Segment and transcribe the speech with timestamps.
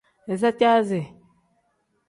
[0.33, 1.01] Iza caasi.